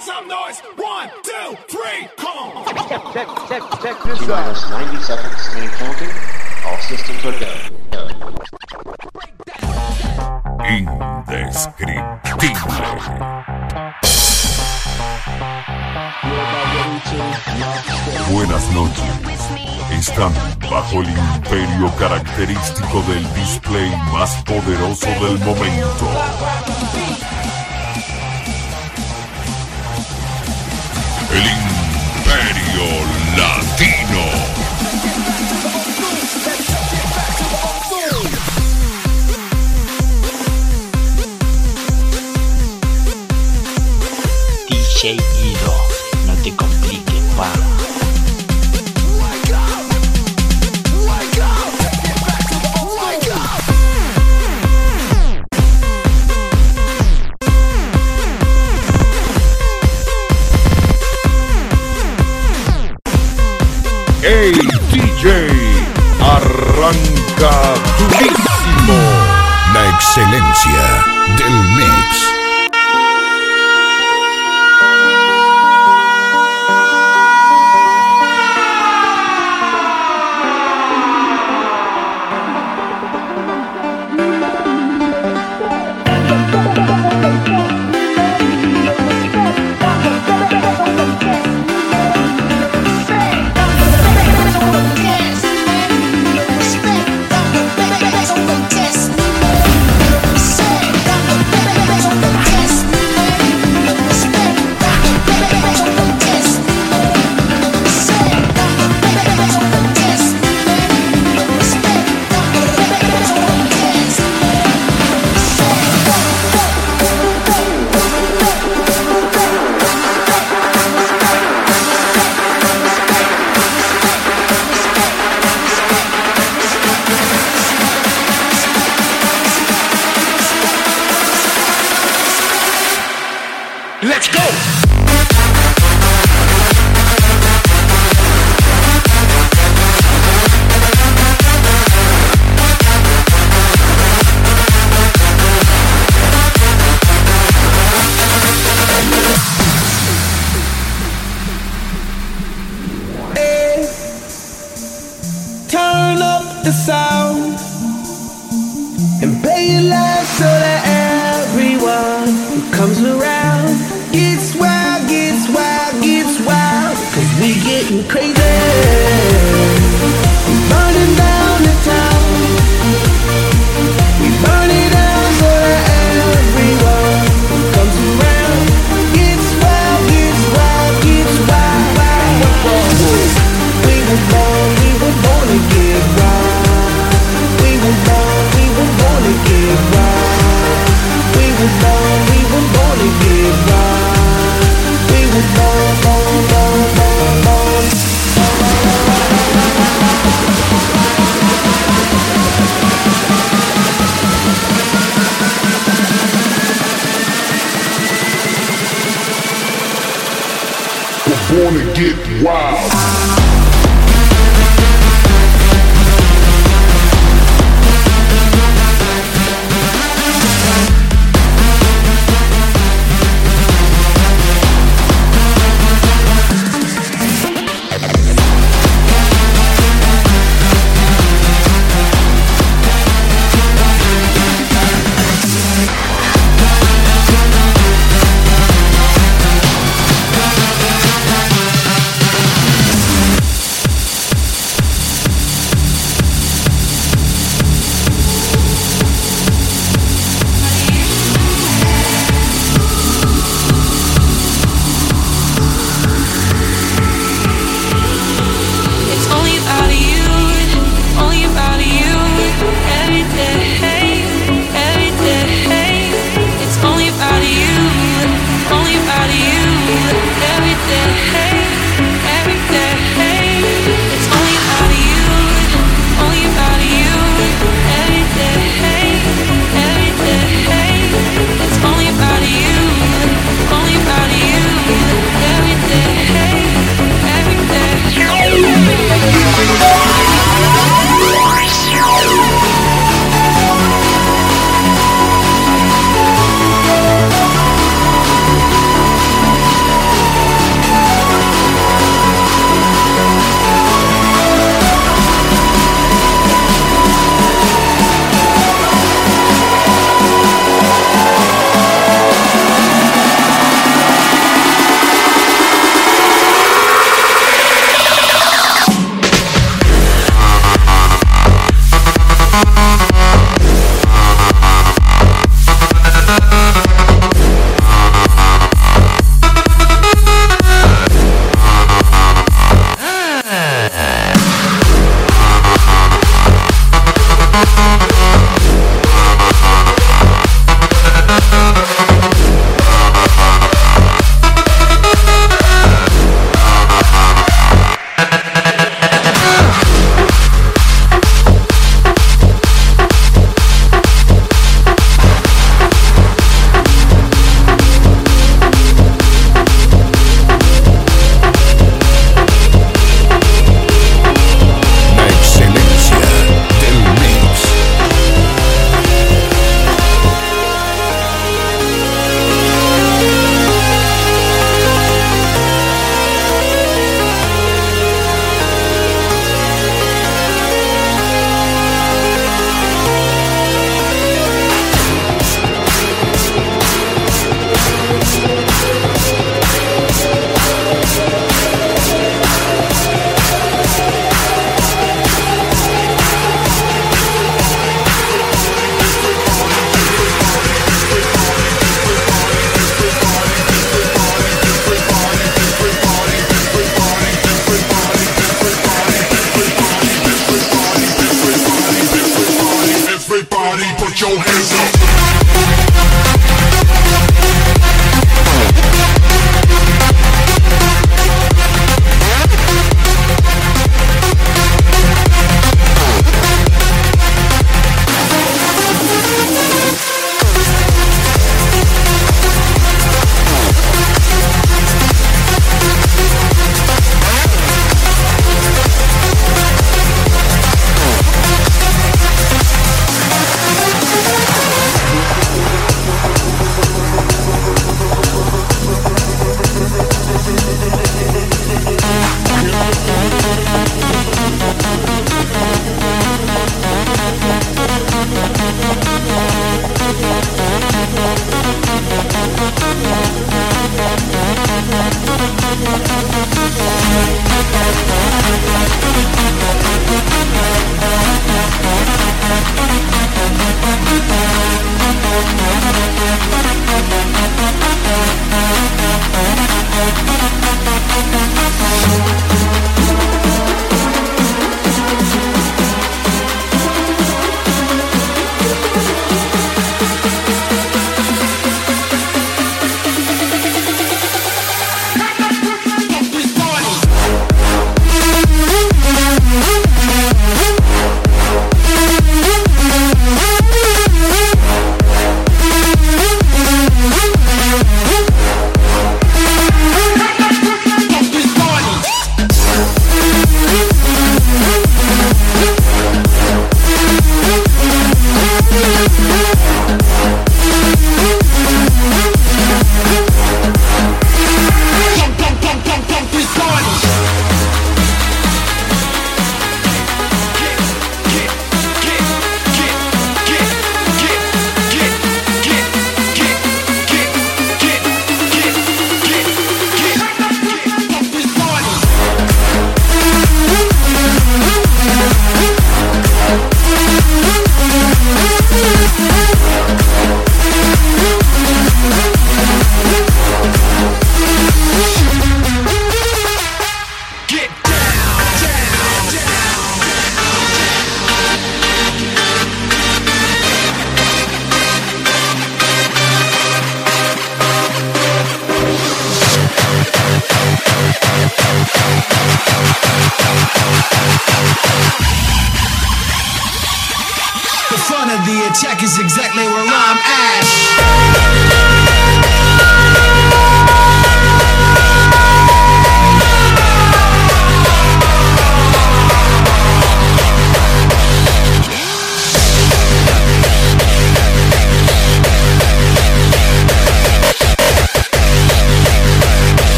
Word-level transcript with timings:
Make 0.00 0.06
some 0.06 0.28
noise. 0.28 0.60
One, 0.76 1.10
two, 1.22 1.56
three, 1.68 2.08
come 2.16 2.38
on. 2.38 2.64
Check, 3.12 3.12
check, 3.12 3.28
check 3.82 4.02
this 4.02 4.22
out. 4.30 4.56
90 4.70 4.96
seconds 5.02 5.48
and 5.56 5.70
counting. 5.72 6.10
All 6.64 6.78
systems 6.88 7.22
are 7.26 7.38
go. 7.38 7.52
Indescriptible. 10.64 12.80
Buenas 18.32 18.64
noches. 18.72 19.04
Están 19.90 20.32
bajo 20.70 21.02
el 21.02 21.10
imperio 21.10 21.92
característico 21.98 23.02
del 23.02 23.34
display 23.34 23.90
más 24.12 24.42
poderoso 24.44 25.08
del 25.08 25.38
momento. 25.40 26.08
El 31.40 31.46
imperio 31.46 32.84
latino. 33.34 34.22
DJ 44.68 45.16
Guido, 45.16 45.74
no 46.26 46.34
te 46.42 46.54
compliques, 46.54 47.22
pa. 47.38 47.79
¡Ey, 64.30 64.52
DJ! 64.92 65.48
Arranca 66.22 67.50
durísimo. 67.98 68.94
La 69.74 69.88
excelencia 69.90 70.84
del 71.36 71.54
mix. 71.74 71.89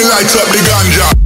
me 0.00 0.08
light 0.08 0.36
up 0.36 0.48
the 0.48 0.58
ganja. 0.64 1.19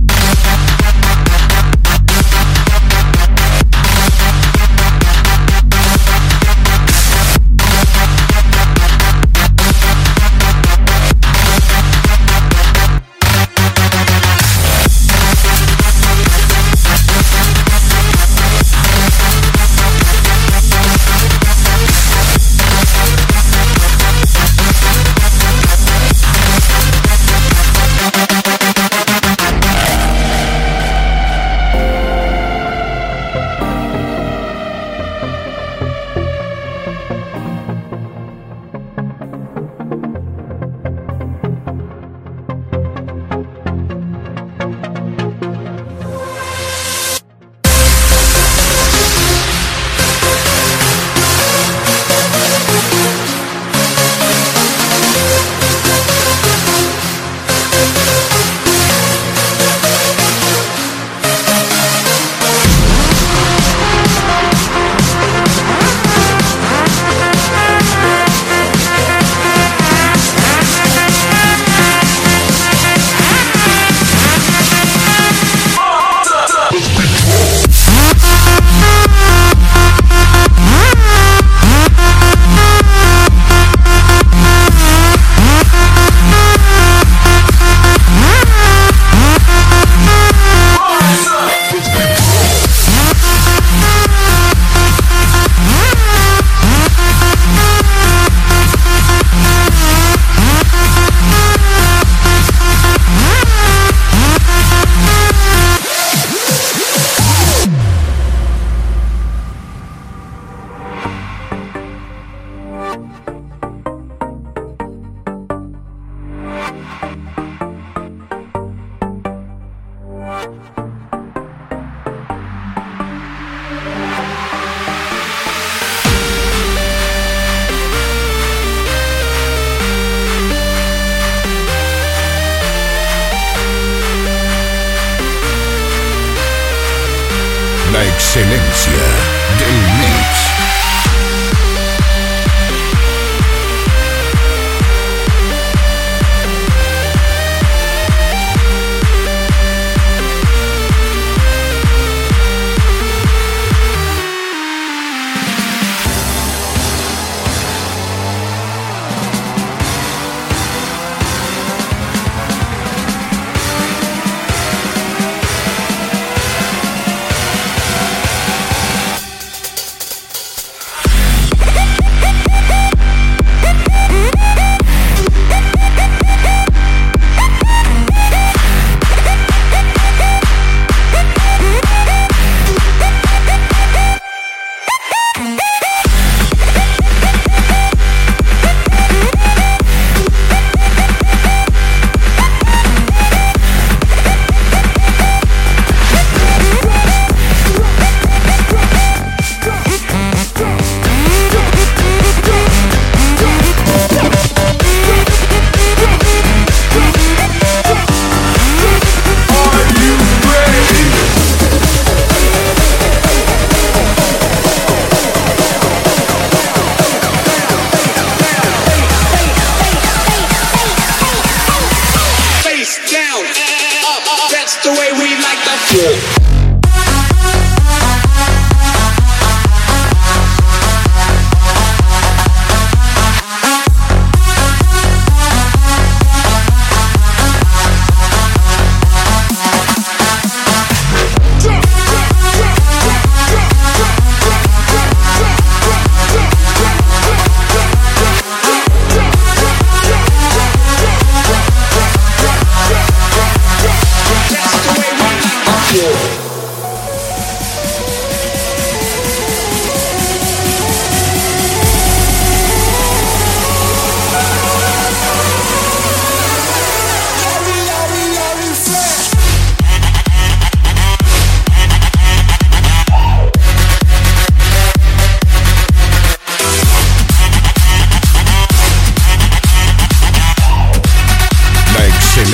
Excelencia 139.52 139.93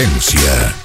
excelencia 0.01 0.80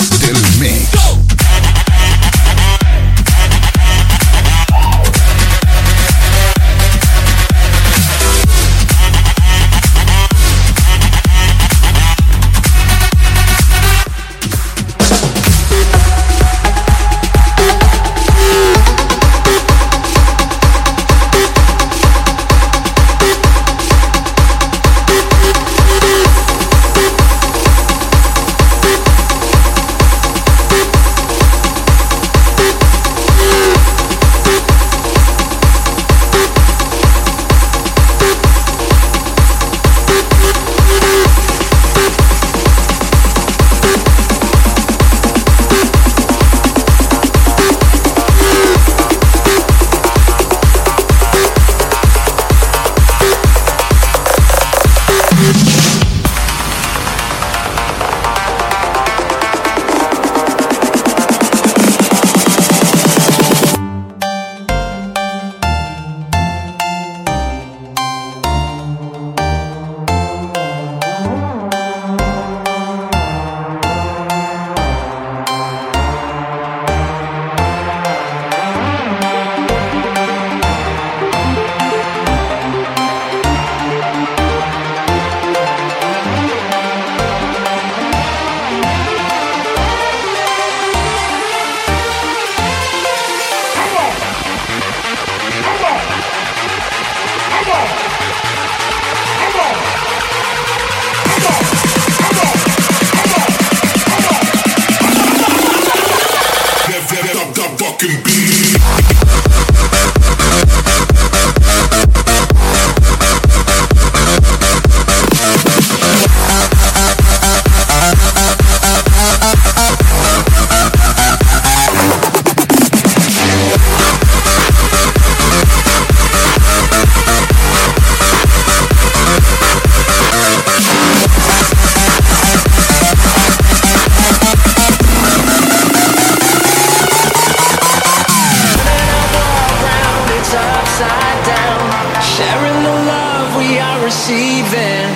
sharing 142.36 142.84
the 142.84 142.98
love 143.08 143.56
we 143.56 143.80
are 143.80 144.04
receiving. 144.04 145.08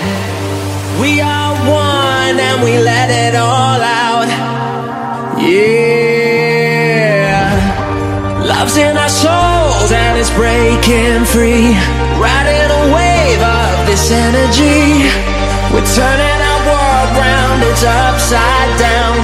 We 1.03 1.19
are 1.19 1.53
one 1.67 2.39
and 2.39 2.63
we 2.63 2.79
let 2.79 3.09
it 3.11 3.35
all 3.35 3.81
out. 4.05 4.29
Yeah. 5.35 5.75
Love's 8.51 8.77
in 8.77 8.95
our 8.95 9.09
souls 9.09 9.91
and 9.91 10.17
it's 10.17 10.31
breaking 10.39 11.25
free. 11.25 11.75
Riding 12.23 12.71
a 12.79 12.83
wave 12.95 13.41
of 13.43 13.85
this 13.85 14.11
energy. 14.11 15.11
We're 15.75 15.91
turning 15.99 16.39
our 16.51 16.61
world 16.71 17.09
round, 17.19 17.59
it's 17.67 17.83
upside 17.83 18.71
down. 18.79 19.17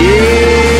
Yeah. 0.00 0.71